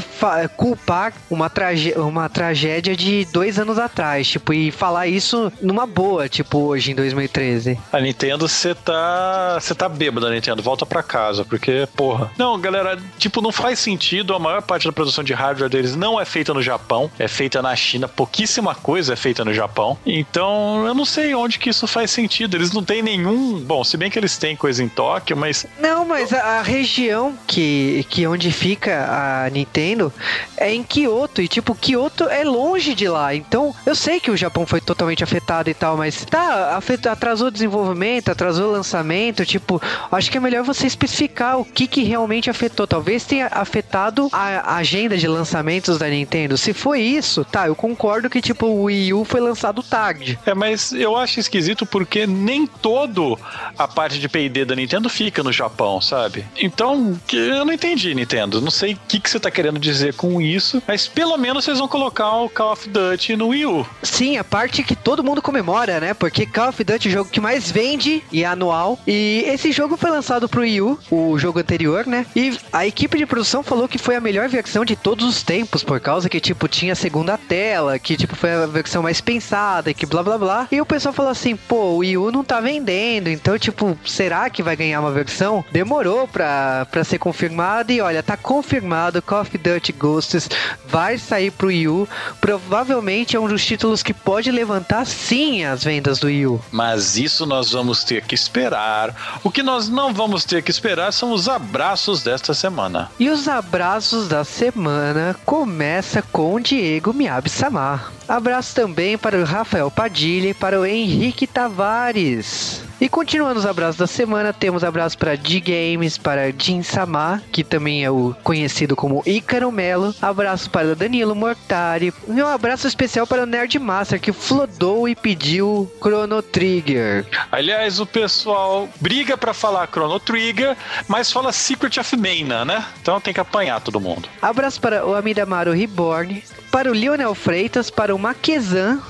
culpar 0.57 1.13
uma, 1.31 1.51
tragé 1.51 1.95
uma 1.99 2.29
tragédia 2.29 2.97
de 2.97 3.25
dois 3.27 3.59
anos 3.59 3.79
atrás, 3.79 4.29
tipo, 4.29 4.53
e 4.53 4.71
falar 4.71 5.07
isso 5.07 5.53
numa 5.61 5.87
boa, 5.87 6.29
tipo, 6.29 6.59
hoje 6.59 6.93
em 6.93 6.95
2013. 6.95 7.79
A 7.93 8.01
Nintendo, 8.01 8.49
você 8.49 8.75
tá. 8.75 9.59
Você 9.61 9.75
tá 9.75 9.89
bêbado, 9.89 10.31
Nintendo. 10.31 10.63
Volta 10.63 10.87
pra 10.87 11.03
casa, 11.03 11.45
porque, 11.45 11.89
porra. 11.95 12.31
Não, 12.39 12.59
galera, 12.61 12.99
tipo, 13.19 13.41
não 13.41 13.53
faz 13.53 13.68
faz 13.69 13.81
sentido, 13.81 14.35
a 14.35 14.39
maior 14.39 14.63
parte 14.63 14.87
da 14.87 14.93
produção 14.93 15.23
de 15.23 15.35
hardware 15.35 15.69
deles 15.69 15.95
não 15.95 16.19
é 16.19 16.25
feita 16.25 16.55
no 16.55 16.63
Japão, 16.63 17.11
é 17.19 17.29
feita 17.29 17.61
na 17.61 17.77
China, 17.77 18.09
pouquíssima 18.09 18.75
coisa 18.75 19.13
é 19.13 19.17
feita 19.17 19.45
no 19.45 19.53
Japão. 19.53 19.99
Então, 20.07 20.87
eu 20.87 20.95
não 20.95 21.05
sei 21.05 21.35
onde 21.35 21.59
que 21.59 21.69
isso 21.69 21.87
faz 21.87 22.11
sentido. 22.11 22.57
Eles 22.57 22.73
não 22.73 22.83
têm 22.83 23.03
nenhum. 23.03 23.61
Bom, 23.61 23.85
se 23.85 23.99
bem 23.99 24.11
que 24.11 24.19
eles 24.19 24.39
têm 24.39 24.57
coisa 24.57 24.83
em 24.83 24.89
Tóquio, 24.89 25.37
mas. 25.37 25.67
Não, 25.79 26.07
mas 26.07 26.33
a, 26.33 26.59
a 26.59 26.63
região 26.63 27.37
que, 27.47 28.07
que 28.09 28.27
onde 28.27 28.51
fica 28.51 29.45
a 29.45 29.51
Nintendo 29.51 30.11
é 30.57 30.73
em 30.73 30.83
Kyoto. 30.83 31.43
E, 31.43 31.49
tipo, 31.49 31.75
Kyoto 31.75 32.25
é 32.25 32.45
longe 32.45 32.95
de 32.95 33.07
lá. 33.07 33.35
Então, 33.35 33.75
eu 33.85 33.95
sei 33.95 34.19
que 34.19 34.31
o 34.31 34.37
Japão 34.37 34.67
foi 34.67 34.81
totalmente 34.81 35.23
afetado 35.23 35.69
e 35.69 35.75
tal, 35.75 35.99
mas 35.99 36.25
tá, 36.25 36.75
afeta, 36.75 37.13
atrasou 37.13 37.49
o 37.49 37.51
desenvolvimento, 37.51 38.31
atrasou 38.31 38.69
o 38.69 38.73
lançamento. 38.73 39.45
Tipo, 39.45 39.79
acho 40.11 40.31
que 40.31 40.39
é 40.39 40.41
melhor 40.41 40.65
você 40.65 40.87
especificar 40.87 41.59
o 41.59 41.67
que, 41.67 41.87
que 41.87 42.03
realmente 42.03 42.49
afetou. 42.49 42.87
Talvez 42.87 43.27
tenha 43.27 43.58
afetado 43.61 44.29
a 44.33 44.77
agenda 44.77 45.17
de 45.17 45.27
lançamentos 45.27 45.99
da 45.99 46.09
Nintendo. 46.09 46.57
Se 46.57 46.73
foi 46.73 47.01
isso, 47.01 47.45
tá, 47.45 47.67
eu 47.67 47.75
concordo 47.75 48.31
que 48.31 48.41
tipo 48.41 48.67
o 48.67 48.85
Wii 48.85 49.15
U 49.15 49.25
foi 49.25 49.41
lançado 49.41 49.83
tarde. 49.83 50.39
É, 50.47 50.55
mas 50.55 50.93
eu 50.93 51.17
acho 51.17 51.41
esquisito 51.41 51.85
porque 51.87 52.27
nem 52.27 52.67
todo 52.67 53.39
a 53.77 53.89
parte 53.89 54.19
de 54.19 54.29
P&D 54.29 54.65
da 54.65 54.75
Nintendo 54.75 55.09
fica 55.09 55.43
no 55.43 55.53
Japão, 55.53 56.01
sabe? 56.01 56.45
Então, 56.57 57.19
eu 57.33 57.65
não 57.65 57.73
entendi, 57.73 58.15
Nintendo. 58.15 58.61
Não 58.61 58.71
sei 58.71 58.95
o 58.95 58.99
que, 59.09 59.21
que 59.21 59.31
você 59.31 59.41
tá 59.41 59.51
querendo 59.51 59.79
dizer 59.79 60.15
com 60.15 60.41
isso, 60.41 60.83
mas 60.87 61.09
pelo 61.09 61.37
menos 61.37 61.65
vocês 61.65 61.79
vão 61.79 61.89
colocar 61.89 62.31
o 62.37 62.49
Call 62.49 62.73
of 62.73 62.89
Duty 62.89 63.37
no 63.37 63.49
Wii 63.49 63.67
U. 63.67 63.87
Sim, 64.03 64.37
a 64.37 64.45
parte 64.45 64.83
que 64.83 64.95
todo 64.95 65.25
mundo 65.25 65.43
comemora, 65.43 66.01
né? 66.01 66.15
Porque 66.15 66.47
Call 66.47 66.69
of 66.69 66.85
Duty 66.85 67.09
é 67.09 67.11
o 67.11 67.15
jogo 67.15 67.31
que 67.31 67.41
mais 67.41 67.71
vende 67.71 68.23
e 68.33 68.43
é 68.43 68.47
anual. 68.47 68.99
E 69.07 69.45
esse 69.47 69.73
jogo 69.73 69.97
foi 69.97 70.11
lançado 70.11 70.49
pro 70.49 70.63
Wii 70.63 70.81
U, 70.83 70.99
o 71.11 71.39
jogo 71.39 71.59
anterior, 71.59 72.07
né? 72.07 72.27
E 72.35 72.59
a 72.73 72.87
equipe 72.87 73.17
de 73.17 73.27
produção 73.39 73.63
falou 73.63 73.87
que 73.87 73.99
foi 73.99 74.17
a 74.17 74.21
melhor 74.21 74.49
versão 74.49 74.85
de 74.85 74.97
todos 74.97 75.25
os 75.25 75.45
tempos, 75.45 75.85
por 75.85 76.01
causa 76.01 76.29
que, 76.29 76.41
tipo, 76.41 76.67
tinha 76.67 76.97
segunda 76.97 77.39
tela, 77.39 77.97
que, 77.97 78.17
tipo, 78.17 78.35
foi 78.35 78.53
a 78.53 78.67
versão 78.67 79.01
mais 79.01 79.21
pensada, 79.21 79.95
que 79.95 80.05
blá 80.05 80.25
blá 80.25 80.37
blá. 80.37 80.69
E 80.73 80.81
o 80.81 80.87
pessoal 80.87 81.13
falou 81.13 81.31
assim, 81.31 81.55
pô, 81.55 81.77
o 81.77 81.97
Wii 81.99 82.19
U 82.19 82.33
não 82.33 82.43
tá 82.43 82.61
vendendo, 82.61 83.29
então, 83.29 83.57
tipo, 83.57 83.97
será 84.05 84.51
que 84.51 84.61
vai 84.61 84.75
ganhar 84.75 84.99
uma 84.99 85.13
versão? 85.13 85.65
Demorou 85.71 86.27
pra, 86.27 86.85
pra 86.91 87.05
ser 87.05 87.19
confirmado 87.19 87.93
e 87.93 88.01
olha, 88.01 88.25
tá 88.25 88.37
confirmado, 88.37 89.23
Call 89.23 89.43
of 89.43 89.57
Duty 89.57 89.93
Ghosts 89.93 90.51
vai 90.89 91.17
sair 91.17 91.53
pro 91.53 91.69
Wii 91.69 91.87
U. 91.87 92.09
Provavelmente 92.41 93.37
é 93.37 93.41
um 93.41 93.47
dos 93.47 93.65
títulos 93.65 94.03
que 94.03 94.13
pode 94.13 94.51
levantar 94.51 95.07
sim 95.07 95.65
as 95.65 95.85
vendas 95.85 96.19
do 96.19 96.27
Wii 96.27 96.47
U. 96.49 96.61
Mas 96.73 97.17
isso 97.17 97.47
nós 97.47 97.71
vamos 97.71 98.03
ter 98.03 98.25
que 98.25 98.35
esperar. 98.35 99.39
O 99.45 99.51
que 99.51 99.63
nós 99.63 99.89
não 99.89 100.13
vamos 100.13 100.45
ter 100.45 100.61
que 100.61 100.73
esperar 100.73 101.13
são 101.13 101.31
os 101.31 101.49
abraços 101.49 102.25
desta 102.25 102.53
semana. 102.53 103.09
E 103.21 103.28
os 103.31 103.49
abraços 103.49 104.29
da 104.29 104.45
semana 104.45 105.37
começa 105.45 106.23
com 106.23 106.61
Diego 106.61 107.13
Miyabi-Samar. 107.13 108.13
Abraço 108.29 108.75
também 108.75 109.19
para 109.19 109.39
o 109.39 109.45
Rafael 109.45 109.91
Padilha 109.91 110.49
e 110.51 110.55
para 110.55 110.81
o 110.81 110.87
Henrique 110.87 111.47
Tavares. 111.47 112.88
E 113.01 113.09
continuando 113.09 113.61
os 113.61 113.67
abraços 113.67 113.97
da 113.97 114.09
semana, 114.09 114.53
temos 114.53 114.83
abraço 114.83 115.17
para 115.17 115.37
D-Games, 115.37 116.19
para 116.19 116.51
Jin 116.51 116.83
Samar, 116.83 117.41
que 117.53 117.63
também 117.63 118.05
é 118.05 118.11
o 118.11 118.35
conhecido 118.43 118.97
como 118.97 119.23
Ícaro 119.25 119.71
Melo. 119.71 120.13
Abraço 120.21 120.69
para 120.69 120.97
Danilo 120.97 121.33
Mortari. 121.33 122.13
E 122.27 122.43
um 122.43 122.47
abraço 122.47 122.89
especial 122.89 123.25
para 123.25 123.45
o 123.45 123.47
Nerd 123.47 123.79
Master, 123.79 124.21
que 124.21 124.33
flodou 124.33 125.09
e 125.09 125.15
pediu 125.15 125.89
Chrono 126.03 126.43
Trigger. 126.43 127.25
Aliás, 127.53 128.01
o 128.01 128.07
pessoal 128.07 128.89
briga 129.01 129.39
para 129.39 129.55
falar 129.55 129.87
Chrono 129.87 130.19
Trigger, 130.19 130.77
mas 131.07 131.31
fala 131.31 131.53
Secret 131.53 132.01
of 132.01 132.17
Mana, 132.17 132.65
né? 132.65 132.85
Então 133.01 133.21
tem 133.21 133.33
que 133.33 133.39
apanhar 133.39 133.81
todo 133.81 134.01
mundo. 134.01 134.29
Abraço 134.43 134.81
para 134.81 135.07
o 135.07 135.15
Amidamaro 135.15 135.73
Reborn, 135.73 136.43
para 136.73 136.91
o 136.91 136.95
Lionel 136.95 137.37
Freitas, 137.37 137.91
para 137.91 138.13
o 138.13 138.19
Maquezan, 138.19 139.01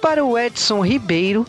para 0.00 0.24
o 0.24 0.38
Edson 0.38 0.84
Ribeiro 0.84 1.44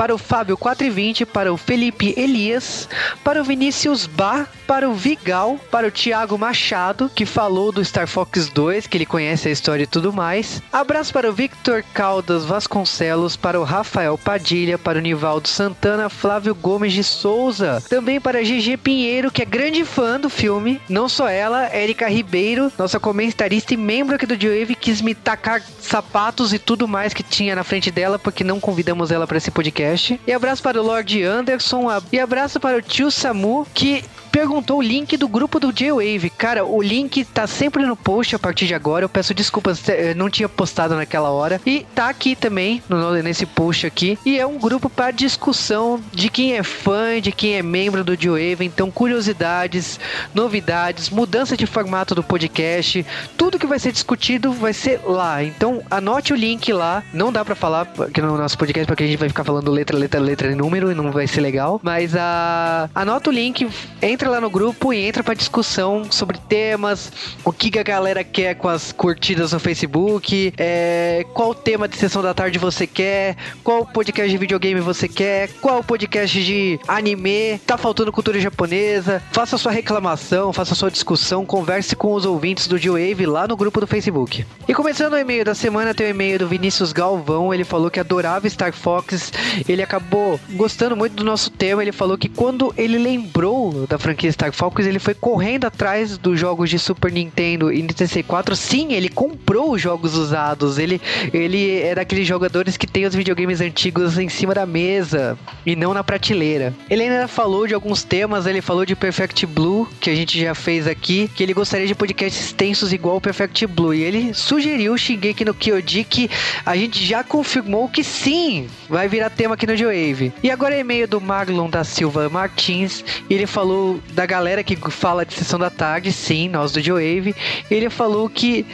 para 0.00 0.14
o 0.14 0.18
Fábio 0.18 0.56
420, 0.56 1.26
para 1.26 1.52
o 1.52 1.58
Felipe 1.58 2.14
Elias, 2.16 2.88
para 3.22 3.38
o 3.38 3.44
Vinícius 3.44 4.06
Bar, 4.06 4.48
para 4.66 4.88
o 4.88 4.94
Vigal, 4.94 5.60
para 5.70 5.88
o 5.88 5.90
Thiago 5.90 6.38
Machado, 6.38 7.10
que 7.14 7.26
falou 7.26 7.70
do 7.70 7.84
Star 7.84 8.06
Fox 8.06 8.48
2, 8.48 8.86
que 8.86 8.96
ele 8.96 9.04
conhece 9.04 9.50
a 9.50 9.52
história 9.52 9.82
e 9.82 9.86
tudo 9.86 10.10
mais. 10.10 10.62
Abraço 10.72 11.12
para 11.12 11.28
o 11.28 11.34
Victor 11.34 11.84
Caldas 11.92 12.46
Vasconcelos, 12.46 13.36
para 13.36 13.60
o 13.60 13.62
Rafael 13.62 14.16
Padilha, 14.16 14.78
para 14.78 14.98
o 14.98 15.02
Nivaldo 15.02 15.48
Santana, 15.48 16.08
Flávio 16.08 16.54
Gomes 16.54 16.94
de 16.94 17.04
Souza, 17.04 17.82
também 17.86 18.18
para 18.18 18.42
GG 18.42 18.78
Pinheiro, 18.78 19.30
que 19.30 19.42
é 19.42 19.44
grande 19.44 19.84
fã 19.84 20.18
do 20.18 20.30
filme, 20.30 20.80
não 20.88 21.10
só 21.10 21.28
ela, 21.28 21.66
Érica 21.66 22.08
Ribeiro, 22.08 22.72
nossa 22.78 22.98
comentarista 22.98 23.74
e 23.74 23.76
membro 23.76 24.14
aqui 24.14 24.24
do 24.24 24.32
Wave, 24.32 24.76
quis 24.76 25.02
me 25.02 25.14
tacar 25.14 25.62
sapatos 25.78 26.54
e 26.54 26.58
tudo 26.58 26.88
mais 26.88 27.12
que 27.12 27.22
tinha 27.22 27.54
na 27.54 27.64
frente 27.64 27.90
dela, 27.90 28.18
porque 28.18 28.42
não 28.42 28.58
convidamos 28.58 29.10
ela 29.10 29.26
para 29.26 29.36
esse 29.36 29.50
podcast 29.50 29.89
podcast. 29.90 30.20
E 30.26 30.32
abraço 30.32 30.62
para 30.62 30.80
o 30.80 30.84
Lord 30.84 31.22
Anderson. 31.22 31.86
E 32.12 32.18
abraço 32.18 32.60
para 32.60 32.78
o 32.78 32.82
tio 32.82 33.10
Samu, 33.10 33.66
que 33.74 34.04
perguntou 34.30 34.78
o 34.78 34.82
link 34.82 35.16
do 35.16 35.28
grupo 35.28 35.60
do 35.60 35.72
J-Wave. 35.72 36.30
Cara, 36.30 36.64
o 36.64 36.82
link 36.82 37.24
tá 37.24 37.46
sempre 37.46 37.84
no 37.84 37.96
post 37.96 38.34
a 38.34 38.38
partir 38.38 38.66
de 38.66 38.74
agora. 38.74 39.04
Eu 39.04 39.08
peço 39.08 39.34
desculpas, 39.34 39.82
não 40.16 40.30
tinha 40.30 40.48
postado 40.48 40.94
naquela 40.94 41.30
hora. 41.30 41.60
E 41.66 41.86
tá 41.94 42.08
aqui 42.08 42.34
também, 42.34 42.82
no, 42.88 43.12
nesse 43.22 43.46
post 43.46 43.86
aqui. 43.86 44.18
E 44.24 44.38
é 44.38 44.46
um 44.46 44.58
grupo 44.58 44.88
para 44.88 45.10
discussão 45.10 46.00
de 46.12 46.28
quem 46.28 46.54
é 46.54 46.62
fã, 46.62 47.20
de 47.20 47.32
quem 47.32 47.54
é 47.54 47.62
membro 47.62 48.04
do 48.04 48.16
J-Wave. 48.16 48.64
Então, 48.64 48.90
curiosidades, 48.90 49.98
novidades, 50.34 51.10
mudança 51.10 51.56
de 51.56 51.66
formato 51.66 52.14
do 52.14 52.22
podcast. 52.22 53.04
Tudo 53.36 53.58
que 53.58 53.66
vai 53.66 53.78
ser 53.78 53.92
discutido 53.92 54.52
vai 54.52 54.72
ser 54.72 55.00
lá. 55.04 55.42
Então, 55.42 55.82
anote 55.90 56.32
o 56.32 56.36
link 56.36 56.72
lá. 56.72 57.02
Não 57.12 57.32
dá 57.32 57.44
para 57.44 57.54
falar 57.54 57.88
aqui 58.00 58.20
no 58.20 58.36
nosso 58.36 58.56
podcast, 58.56 58.86
porque 58.86 59.04
a 59.04 59.06
gente 59.06 59.18
vai 59.18 59.28
ficar 59.28 59.44
falando 59.44 59.70
letra, 59.70 59.96
letra, 59.96 60.20
letra 60.20 60.50
e 60.50 60.54
número 60.54 60.90
e 60.90 60.94
não 60.94 61.10
vai 61.10 61.26
ser 61.26 61.40
legal. 61.40 61.80
Mas 61.82 62.14
a... 62.16 62.20
Ah, 62.20 62.88
anota 62.94 63.30
o 63.30 63.32
link, 63.32 63.68
entra 64.00 64.19
lá 64.28 64.40
no 64.40 64.50
grupo 64.50 64.92
e 64.92 65.04
entra 65.04 65.22
pra 65.22 65.34
discussão 65.34 66.10
sobre 66.10 66.38
temas, 66.48 67.12
o 67.44 67.52
que, 67.52 67.78
a 67.78 67.82
galera 67.82 68.24
quer 68.24 68.54
com 68.54 68.68
as 68.68 68.92
curtidas 68.92 69.52
no 69.52 69.60
Facebook, 69.60 70.52
é, 70.56 71.24
qual 71.32 71.54
tema 71.54 71.86
de 71.86 71.96
sessão 71.96 72.22
da 72.22 72.34
tarde 72.34 72.58
você 72.58 72.86
quer, 72.86 73.36
qual 73.62 73.86
podcast 73.86 74.30
de 74.30 74.36
videogame 74.36 74.80
você 74.80 75.08
quer, 75.08 75.48
qual 75.60 75.82
podcast 75.82 76.42
de 76.42 76.78
anime, 76.86 77.58
tá 77.66 77.78
faltando 77.78 78.12
cultura 78.12 78.40
japonesa, 78.40 79.22
faça 79.32 79.56
sua 79.56 79.72
reclamação, 79.72 80.52
faça 80.52 80.74
sua 80.74 80.90
discussão, 80.90 81.46
converse 81.46 81.94
com 81.96 82.12
os 82.12 82.26
ouvintes 82.26 82.66
do 82.66 82.76
G-Wave 82.76 83.26
lá 83.26 83.46
no 83.46 83.56
grupo 83.56 83.80
do 83.80 83.86
Facebook. 83.86 84.44
E 84.68 84.74
começando 84.74 85.14
o 85.14 85.18
e-mail 85.18 85.44
da 85.44 85.54
semana, 85.54 85.94
tem 85.94 86.08
o 86.08 86.10
e-mail 86.10 86.40
do 86.40 86.48
Vinícius 86.48 86.92
Galvão, 86.92 87.54
ele 87.54 87.64
falou 87.64 87.90
que 87.90 88.00
adorava 88.00 88.48
Star 88.48 88.72
Fox 88.72 89.30
ele 89.68 89.82
acabou 89.82 90.38
gostando 90.50 90.96
muito 90.96 91.14
do 91.14 91.24
nosso 91.24 91.50
tema. 91.50 91.82
Ele 91.82 91.92
falou 91.92 92.16
que 92.16 92.28
quando 92.28 92.72
ele 92.76 92.98
lembrou 92.98 93.86
da 93.86 93.98
franquia 93.98 94.09
Star 94.32 94.52
Fox, 94.52 94.86
ele 94.86 94.98
foi 94.98 95.14
correndo 95.14 95.66
atrás 95.66 96.16
dos 96.18 96.38
jogos 96.38 96.70
de 96.70 96.78
Super 96.78 97.12
Nintendo 97.12 97.72
e 97.72 97.80
Nintendo 97.82 97.98
64. 97.98 98.56
Sim, 98.56 98.92
ele 98.92 99.08
comprou 99.08 99.72
os 99.72 99.80
jogos 99.82 100.14
usados. 100.14 100.78
Ele, 100.78 101.00
ele 101.32 101.80
é 101.80 101.94
daqueles 101.94 102.26
jogadores 102.26 102.76
que 102.76 102.86
tem 102.86 103.06
os 103.06 103.14
videogames 103.14 103.60
antigos 103.60 104.18
em 104.18 104.28
cima 104.28 104.54
da 104.54 104.66
mesa 104.66 105.38
e 105.64 105.74
não 105.76 105.94
na 105.94 106.02
prateleira. 106.02 106.74
Ele 106.88 107.04
ainda 107.04 107.28
falou 107.28 107.66
de 107.66 107.74
alguns 107.74 108.02
temas. 108.02 108.46
Ele 108.46 108.60
falou 108.60 108.84
de 108.84 108.96
Perfect 108.96 109.46
Blue, 109.46 109.88
que 110.00 110.10
a 110.10 110.14
gente 110.14 110.40
já 110.40 110.54
fez 110.54 110.86
aqui, 110.86 111.30
que 111.34 111.42
ele 111.42 111.54
gostaria 111.54 111.86
de 111.86 111.94
podcasts 111.94 112.46
extensos 112.46 112.92
igual 112.92 113.16
o 113.16 113.20
Perfect 113.20 113.66
Blue. 113.66 113.94
E 113.94 114.02
ele 114.02 114.34
sugeriu 114.34 114.96
Shingeki 114.96 115.44
no 115.44 115.54
Kyoji, 115.54 116.04
que 116.04 116.30
a 116.64 116.76
gente 116.76 117.04
já 117.04 117.22
confirmou 117.22 117.88
que 117.88 118.02
sim, 118.02 118.66
vai 118.88 119.08
virar 119.08 119.30
tema 119.30 119.54
aqui 119.54 119.66
no 119.66 119.76
G-Wave. 119.76 120.32
E 120.42 120.50
agora 120.50 120.74
é 120.74 120.80
e-mail 120.80 121.06
do 121.06 121.20
Marlon 121.20 121.68
da 121.68 121.84
Silva 121.84 122.28
Martins. 122.28 123.04
Ele 123.28 123.46
falou 123.46 123.99
da 124.12 124.26
galera 124.26 124.62
que 124.62 124.76
fala 124.90 125.24
de 125.24 125.34
sessão 125.34 125.58
da 125.58 125.70
tarde, 125.70 126.12
sim, 126.12 126.48
nós 126.48 126.72
do 126.72 126.80
G-Wave. 126.80 127.34
Ele 127.70 127.90
falou 127.90 128.28
que 128.28 128.66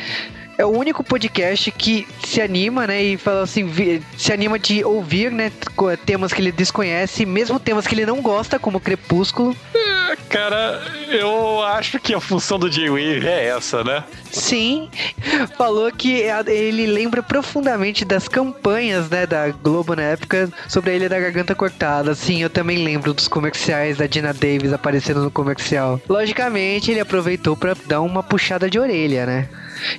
é 0.59 0.65
o 0.65 0.71
único 0.71 1.05
podcast 1.05 1.71
que 1.71 2.07
se 2.25 2.41
anima, 2.41 2.87
né? 2.87 3.03
E 3.03 3.17
fala 3.17 3.43
assim, 3.43 3.69
se 4.17 4.33
anima 4.33 4.59
de 4.59 4.85
ouvir, 4.85 5.31
né? 5.31 5.53
Temas 6.05 6.33
que 6.33 6.41
ele 6.41 6.51
desconhece, 6.51 7.27
mesmo 7.27 7.61
temas 7.61 7.87
que 7.87 7.95
ele 7.95 8.07
não 8.07 8.23
gosta, 8.23 8.59
como 8.59 8.81
Crepúsculo. 8.81 9.55
É, 9.75 9.96
cara, 10.29 10.81
eu 11.09 11.63
acho 11.63 11.99
que 11.99 12.15
a 12.15 12.21
função 12.21 12.59
do 12.59 12.71
J-Wave 12.71 13.27
é 13.27 13.47
essa, 13.49 13.83
né? 13.83 14.05
Sim, 14.31 14.91
falou 15.57 15.91
que 15.91 16.23
ele 16.47 16.87
lembra 16.87 17.23
profundamente 17.23 18.05
das 18.05 18.29
campanhas, 18.29 19.09
né, 19.09 19.27
da 19.27 19.49
Globo 19.49 19.97
na 19.97 20.03
época 20.03 20.51
sobre 20.69 20.91
a 20.91 20.95
Ilha 20.95 21.09
da 21.09 21.19
Garganta 21.19 21.55
Cortada. 21.55 22.15
Sim, 22.15 22.43
eu 22.43 22.51
também 22.51 22.85
lembro 22.85 23.15
dos 23.15 23.29
comerciais 23.29 23.97
da 23.97 24.07
Dina 24.07 24.35
Davis 24.35 24.73
aparecendo 24.73 25.23
no 25.23 25.31
comercial. 25.31 26.01
Logicamente, 26.09 26.91
ele 26.91 27.01
aproveitou 27.01 27.57
para 27.57 27.75
dar 27.87 28.01
uma 28.03 28.23
puxada 28.23 28.69
de 28.69 28.79
orelha, 28.79 29.25
né? 29.25 29.49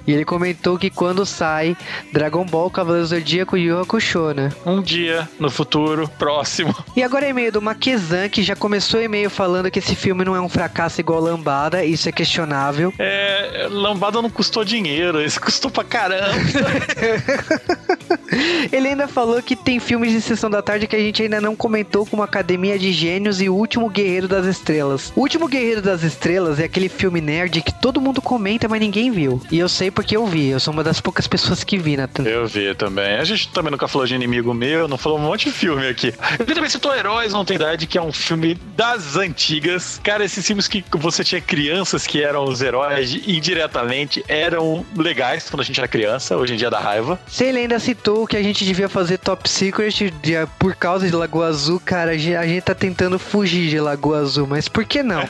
E 0.06 0.12
ele 0.12 0.26
comentou 0.26 0.78
que 0.78 0.90
quando 0.90 1.26
sai 1.26 1.76
Dragon 2.12 2.46
Ball 2.46 2.70
Cavaleiros 2.70 3.10
do 3.10 3.16
Zodíaco 3.16 3.58
e 3.58 3.64
Yu 3.64 3.80
Hakusho, 3.80 4.34
né? 4.34 4.50
Um 4.66 4.82
dia 4.82 5.28
no 5.40 5.50
futuro 5.50 6.10
próximo. 6.18 6.76
E 6.98 7.04
agora 7.04 7.28
é 7.28 7.30
e-mail 7.30 7.52
do 7.52 7.62
Maquezan, 7.62 8.28
que 8.28 8.42
já 8.42 8.56
começou 8.56 9.00
e-mail 9.00 9.30
falando 9.30 9.70
que 9.70 9.78
esse 9.78 9.96
filme 9.96 10.26
não 10.26 10.36
é 10.36 10.42
um 10.42 10.50
fracasso 10.50 11.00
igual 11.00 11.20
Lambada, 11.20 11.86
isso 11.86 12.10
é 12.10 12.12
questionável. 12.12 12.92
É, 12.98 13.68
Lambada 13.70 14.20
não 14.20 14.32
custou 14.32 14.66
dinheiro, 14.66 15.22
esse 15.22 15.40
custou 15.40 15.70
pra 15.70 15.84
caramba. 15.84 16.34
ele 18.72 18.88
ainda 18.88 19.08
falou 19.08 19.42
que 19.44 19.56
tem 19.56 19.80
filmes 19.80 20.12
de 20.12 20.22
sessão 20.22 20.50
da 20.50 20.62
tarde 20.62 20.88
que 20.88 20.96
a 20.96 21.00
gente 21.00 21.22
ainda 21.22 21.40
não 21.40 21.56
comentou, 21.56 22.04
como 22.04 22.24
Academia 22.24 22.80
de 22.80 22.92
Gênios 22.92 23.40
e 23.42 23.48
O 23.48 23.54
Último 23.54 23.90
Guerreiro 23.90 24.28
das 24.28 24.48
Estrelas. 24.48 25.14
O 25.16 25.22
Último 25.22 25.48
Guerreiro 25.48 25.82
das 25.82 26.02
Estrelas 26.02 26.60
é 26.60 26.64
aquele 26.64 26.90
filme 26.90 27.22
nerd 27.22 27.62
que 27.62 27.80
todo 27.80 28.02
mundo 28.02 28.24
comenta, 28.24 28.68
mas 28.68 28.80
ninguém 28.80 29.12
viu. 29.12 29.40
E 29.52 29.60
eu 29.60 29.67
eu 29.68 29.70
sei 29.70 29.92
porque 29.92 30.16
eu 30.16 30.26
vi. 30.26 30.48
Eu 30.48 30.62
sou 30.62 30.74
uma 30.74 30.82
das 30.82 31.02
poucas 31.02 31.28
pessoas 31.28 31.62
que 31.62 31.78
vi, 31.78 31.98
Nathan. 31.98 32.24
Eu 32.24 32.48
vi 32.48 32.74
também. 32.74 33.18
A 33.18 33.24
gente 33.26 33.50
também 33.50 33.70
nunca 33.70 33.86
falou 33.86 34.08
de 34.08 34.16
inimigo 34.16 34.54
meu, 34.54 34.88
não 34.88 34.98
falou 34.98 35.20
um 35.20 35.22
monte 35.22 35.46
de 35.46 35.52
filme 35.52 35.86
aqui. 35.86 36.14
Eu 36.40 36.46
também 36.46 36.70
citou 36.70 36.96
Heróis 36.96 37.34
Não 37.34 37.44
Tem 37.44 37.58
Idade, 37.58 37.86
que 37.86 37.98
é 37.98 38.02
um 38.02 38.14
filme 38.14 38.56
das 38.78 39.18
antigas. 39.18 40.00
Cara, 40.02 40.24
esses 40.24 40.48
filmes 40.48 40.70
que 40.70 40.86
você 40.94 41.22
tinha 41.22 41.42
crianças 41.42 42.08
que 42.08 42.24
eram 42.24 42.46
os 42.46 42.62
heróis 42.62 43.14
indiretamente 43.28 44.24
eram 44.30 44.86
legais 44.96 45.50
quando 45.50 45.60
a 45.60 45.66
gente 45.66 45.78
era 45.80 45.88
criança. 45.88 46.38
Hoje 46.38 46.54
em 46.54 46.58
dia 46.58 46.70
dá 46.70 46.80
raiva. 46.80 47.20
Você 47.28 47.44
ele 47.44 47.60
ainda 47.60 47.78
citou 47.78 48.26
que 48.26 48.38
a 48.38 48.44
gente 48.44 48.64
devia 48.64 48.88
fazer 48.88 49.18
Top 49.18 49.50
Secret 49.50 50.14
de, 50.22 50.34
por 50.58 50.76
causa 50.76 51.06
de 51.08 51.14
Lagoa 51.14 51.48
Azul, 51.48 51.82
cara. 51.84 52.12
A 52.12 52.18
gente 52.18 52.62
tá 52.62 52.74
tentando 52.74 53.20
fugir 53.20 53.70
de 53.70 53.82
Lagoa 53.82 54.20
Azul, 54.20 54.48
mas 54.48 54.70
por 54.70 54.86
que 54.86 55.04
não? 55.04 55.28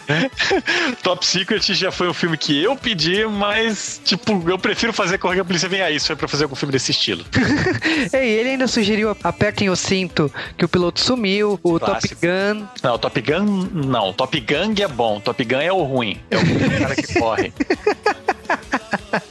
Top 1.01 1.25
Secret 1.25 1.74
já 1.74 1.91
foi 1.91 2.08
um 2.08 2.13
filme 2.13 2.38
que 2.38 2.62
eu 2.62 2.75
pedi, 2.75 3.25
mas, 3.25 4.00
tipo, 4.06 4.27
eu 4.48 4.60
prefiro 4.60 4.94
fazer 4.94 5.18
correr 5.18 5.42
a 5.42 5.46
polícia 5.46 5.70
vem 5.70 5.82
aí. 5.82 5.96
Isso 5.96 6.08
foi 6.08 6.16
pra 6.16 6.28
fazer 6.28 6.44
algum 6.44 6.56
filme 6.56 6.72
desse 6.72 6.92
estilo. 6.92 7.26
e 8.14 8.18
ele 8.18 8.50
ainda 8.50 8.68
sugeriu 8.68 9.16
Apertem 9.24 9.70
o 9.70 9.76
Cinto, 9.76 10.32
que 10.58 10.66
o 10.66 10.68
piloto 10.68 11.00
sumiu, 11.00 11.60
o 11.64 11.80
Clássico. 11.80 12.16
Top 12.16 12.28
Gun. 12.28 12.68
Não, 12.84 12.98
Top 12.98 13.22
Gun 13.22 13.68
não. 13.74 14.14
Top 14.14 14.40
Gun 14.40 14.74
é 14.84 14.88
bom. 14.88 15.20
Top 15.20 15.44
Gun 15.44 15.60
é 15.60 15.72
o 15.72 15.84
ruim. 15.84 16.20
É 16.30 16.38
o 16.38 16.80
cara 16.80 16.96
que 16.96 17.14
corre. 17.20 17.54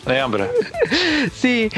Lembra? 0.04 0.50
Sim. 1.32 1.68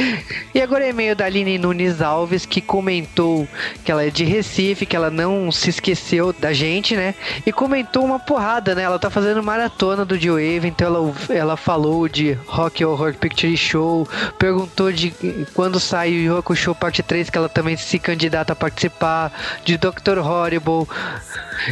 E 0.55 0.61
agora 0.61 0.85
é 0.85 0.91
e-mail 0.91 1.17
da 1.17 1.25
Aline 1.25 1.59
Nunes 1.59 2.01
Alves, 2.01 2.47
que 2.47 2.61
comentou 2.61 3.47
que 3.85 3.91
ela 3.91 4.05
é 4.05 4.11
de 4.11 4.25
Recife, 4.25 4.87
que 4.87 4.97
ela 4.97 5.11
não 5.11 5.51
se 5.51 5.71
esqueceu 5.71 6.33
da 6.33 6.53
gente, 6.53 6.97
né? 6.97 7.15
E 7.45 7.53
comentou 7.53 8.05
uma 8.05 8.19
porrada, 8.19 8.75
né? 8.75 8.83
Ela 8.83 8.99
tá 8.99 9.11
fazendo 9.11 9.43
maratona 9.43 10.05
do 10.05 10.19
G-Wave, 10.19 10.69
então 10.69 10.87
ela, 10.87 11.15
ela 11.31 11.57
falou 11.57 12.09
de 12.09 12.33
Rock 12.47 12.85
Horror 12.85 13.15
Picture 13.15 13.57
Show, 13.57 14.09
perguntou 14.39 14.93
de 14.93 15.13
quando 15.55 15.81
sai 15.81 16.13
o 16.13 16.37
Yoko 16.37 16.55
Show 16.55 16.75
Parte 16.75 17.03
3, 17.03 17.31
que 17.31 17.39
ela 17.39 17.49
também 17.49 17.77
se 17.77 17.99
candidata 17.99 18.53
a 18.53 18.57
participar, 18.57 19.33
de 19.65 19.77
Dr. 19.77 20.19
Horrible, 20.19 20.87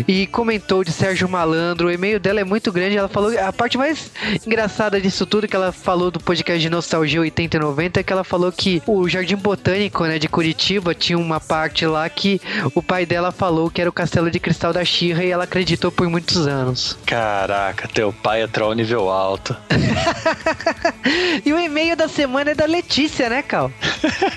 e 0.06 0.26
comentou 0.26 0.82
de 0.82 0.92
Sérgio 0.92 1.28
Malandro. 1.28 1.88
O 1.88 1.90
e-mail 1.90 2.18
dela 2.18 2.40
é 2.40 2.44
muito 2.44 2.72
grande, 2.72 2.96
ela 2.96 3.08
falou 3.08 3.32
a 3.38 3.52
parte 3.52 3.78
mais 3.78 4.10
engraçada 4.46 5.00
disso 5.00 5.26
tudo 5.26 5.48
que 5.48 5.56
ela 5.56 5.72
falou 5.72 6.10
do 6.16 6.24
podcast 6.24 6.60
de 6.60 6.70
Nostalgia 6.70 7.20
80 7.20 7.56
e 7.56 7.60
90 7.60 8.00
é 8.00 8.02
que 8.02 8.12
ela 8.12 8.24
falou 8.24 8.50
que 8.50 8.82
o 8.86 9.08
Jardim 9.08 9.36
Botânico, 9.36 10.04
né, 10.04 10.18
de 10.18 10.28
Curitiba, 10.28 10.94
tinha 10.94 11.18
uma 11.18 11.38
parte 11.38 11.86
lá 11.86 12.08
que 12.08 12.40
o 12.74 12.82
pai 12.82 13.04
dela 13.04 13.30
falou 13.30 13.70
que 13.70 13.80
era 13.80 13.90
o 13.90 13.92
Castelo 13.92 14.30
de 14.30 14.40
Cristal 14.40 14.72
da 14.72 14.84
Xirra 14.84 15.24
e 15.24 15.30
ela 15.30 15.44
acreditou 15.44 15.92
por 15.92 16.08
muitos 16.08 16.46
anos. 16.46 16.98
Caraca, 17.04 17.88
teu 17.88 18.12
pai 18.12 18.42
é 18.42 18.46
troll 18.46 18.72
nível 18.74 19.10
alto. 19.10 19.54
e 21.44 21.52
o 21.52 21.58
e-mail 21.58 21.96
da 21.96 22.08
semana 22.08 22.52
é 22.52 22.54
da 22.54 22.64
Letícia, 22.64 23.28
né, 23.28 23.42
Cal? 23.42 23.70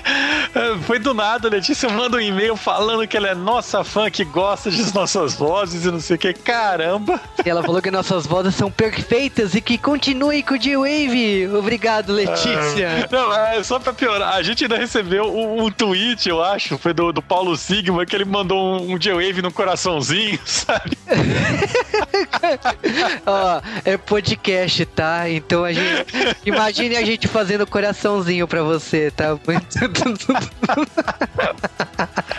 Foi 0.84 0.98
do 0.98 1.14
nada, 1.14 1.48
a 1.48 1.50
Letícia 1.50 1.88
manda 1.88 2.16
um 2.16 2.20
e-mail 2.20 2.56
falando 2.56 3.06
que 3.06 3.16
ela 3.16 3.28
é 3.28 3.34
nossa 3.34 3.82
fã 3.82 4.10
que 4.10 4.24
gosta 4.24 4.70
de 4.70 4.94
nossas 4.94 5.34
vozes 5.34 5.84
e 5.84 5.90
não 5.90 6.00
sei 6.00 6.16
o 6.16 6.18
que. 6.18 6.32
Caramba! 6.34 7.20
E 7.44 7.48
ela 7.48 7.62
falou 7.62 7.80
que 7.80 7.90
nossas 7.90 8.26
vozes 8.26 8.54
são 8.54 8.70
perfeitas 8.70 9.54
e 9.54 9.60
que 9.60 9.78
continue 9.78 10.42
com 10.42 10.54
o 10.54 10.60
G-Wave. 10.60 11.46
Obrigado, 11.70 12.12
Letícia. 12.12 13.04
Ah, 13.04 13.08
não, 13.12 13.32
é 13.32 13.62
só 13.62 13.78
pra 13.78 13.92
piorar. 13.92 14.34
A 14.34 14.42
gente 14.42 14.64
ainda 14.64 14.76
recebeu 14.76 15.32
um, 15.32 15.66
um 15.66 15.70
tweet, 15.70 16.28
eu 16.28 16.42
acho, 16.42 16.76
foi 16.76 16.92
do, 16.92 17.12
do 17.12 17.22
Paulo 17.22 17.56
Sigma, 17.56 18.04
que 18.04 18.16
ele 18.16 18.24
mandou 18.24 18.58
um, 18.58 18.94
um 18.94 19.00
G-Wave 19.00 19.40
no 19.40 19.52
coraçãozinho, 19.52 20.36
sabe? 20.44 20.98
Ó, 23.24 23.60
é 23.84 23.96
podcast, 23.96 24.84
tá? 24.86 25.30
Então 25.30 25.62
a 25.62 25.72
gente. 25.72 26.06
Imagine 26.44 26.96
a 26.96 27.04
gente 27.04 27.28
fazendo 27.28 27.64
coraçãozinho 27.64 28.48
pra 28.48 28.64
você, 28.64 29.12
tá? 29.12 29.38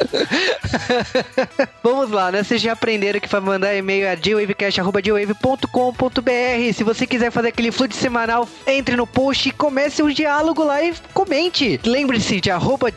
Vamos 1.84 2.10
lá, 2.12 2.32
né? 2.32 2.44
Vocês 2.44 2.62
já 2.62 2.74
aprenderam 2.74 3.20
que 3.20 3.28
para 3.28 3.42
mandar 3.42 3.76
e-mail 3.76 4.06
é 4.06 4.16
dwavecast.com.br. 4.16 6.74
Se 6.74 6.84
você 6.84 7.08
quiser 7.08 7.32
fazer 7.32 7.48
aquele 7.50 7.72
fluxo 7.72 8.00
semanal, 8.00 8.48
entre 8.66 8.96
no 8.96 9.06
post 9.08 9.50
e 9.50 9.52
comece 9.52 10.02
um 10.04 10.10
diálogo 10.10 10.64
lá 10.64 10.84
e 10.84 10.94
comente. 11.14 11.80
Lembre-se 11.84 12.42
de 12.42 12.52
arroba 12.52 12.92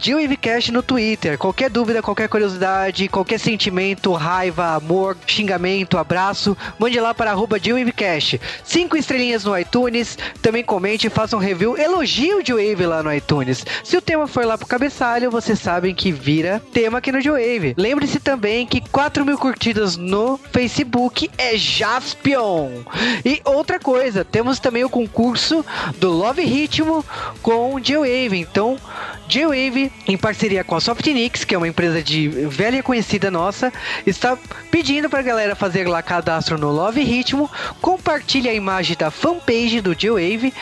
no 0.72 0.82
Twitter. 0.82 1.38
Qualquer 1.38 1.70
dúvida, 1.70 2.02
qualquer 2.02 2.28
curiosidade, 2.28 3.08
qualquer 3.08 3.38
sentimento, 3.38 4.12
raiva, 4.12 4.74
amor, 4.74 5.16
xingamento, 5.26 5.98
abraço, 5.98 6.56
mande 6.78 6.98
lá 7.00 7.14
para 7.14 7.30
arroba. 7.30 7.56
Cinco 8.64 8.96
estrelinhas 8.96 9.44
no 9.44 9.56
iTunes. 9.58 10.18
Também 10.42 10.64
comente, 10.64 11.08
faça 11.08 11.36
um 11.36 11.40
review, 11.40 11.78
elogio 11.78 12.38
o 12.38 12.56
Wave 12.56 12.86
lá 12.86 13.02
no 13.02 13.12
iTunes. 13.12 13.64
Se 13.82 13.96
o 13.96 14.02
tema 14.02 14.26
for 14.26 14.44
lá 14.44 14.58
pro 14.58 14.66
cabeçalho, 14.66 15.30
vocês 15.30 15.58
sabem 15.58 15.94
que 15.94 16.12
vira 16.12 16.60
tema 16.72 16.93
aqui 16.96 17.12
no 17.12 17.22
Wave. 17.22 17.74
Lembre-se 17.76 18.20
também 18.20 18.66
que 18.66 18.80
4 18.80 19.24
mil 19.24 19.38
curtidas 19.38 19.96
no 19.96 20.38
Facebook 20.38 21.30
é 21.36 21.56
Jaspion. 21.56 22.82
E 23.24 23.40
outra 23.44 23.78
coisa, 23.78 24.24
temos 24.24 24.58
também 24.58 24.84
o 24.84 24.90
concurso 24.90 25.64
do 25.98 26.10
Love 26.10 26.42
Ritmo 26.42 27.04
com 27.42 27.78
J-Wave. 27.80 28.38
Então, 28.38 28.76
J-Wave, 29.28 29.90
em 30.06 30.16
parceria 30.16 30.62
com 30.62 30.76
a 30.76 30.80
Softnix, 30.80 31.44
que 31.44 31.54
é 31.54 31.58
uma 31.58 31.68
empresa 31.68 32.02
de 32.02 32.28
velha 32.28 32.82
conhecida 32.82 33.30
nossa, 33.30 33.72
está 34.06 34.36
pedindo 34.70 35.08
para 35.08 35.20
a 35.20 35.22
galera 35.22 35.54
fazer 35.54 35.88
lá 35.88 36.02
cadastro 36.02 36.58
no 36.58 36.70
Love 36.70 37.02
Ritmo, 37.02 37.50
compartilhe 37.80 38.48
a 38.48 38.54
imagem 38.54 38.96
da 38.96 39.10
fanpage 39.10 39.80
do 39.80 39.94
J-Wave 39.94 40.52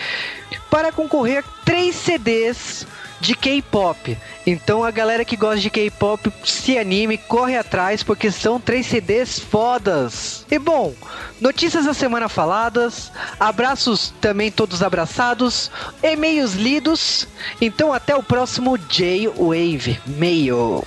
para 0.71 0.93
concorrer 0.93 1.39
a 1.39 1.65
3 1.65 1.95
CDs 1.95 2.87
de 3.23 3.37
K-pop. 3.37 4.19
Então 4.45 4.83
a 4.83 4.91
galera 4.91 5.25
que 5.25 5.37
gosta 5.37 5.61
de 5.61 5.71
K-pop 5.71 6.31
se 6.45 6.77
anime, 6.77 7.17
corre 7.17 7.57
atrás, 7.57 8.03
porque 8.03 8.33
são 8.33 8.61
três 8.61 8.87
CDs 8.87 9.39
fodas. 9.39 10.45
E 10.51 10.59
bom, 10.59 10.93
notícias 11.41 11.85
da 11.85 11.95
semana 11.95 12.29
faladas, 12.29 13.13
abraços 13.39 14.13
também 14.21 14.51
todos 14.51 14.83
abraçados, 14.83 15.71
e-mails 16.03 16.55
lidos. 16.55 17.29
Então 17.61 17.93
até 17.93 18.15
o 18.17 18.23
próximo 18.23 18.77
J-Wave 18.77 20.01
Mail. 20.05 20.85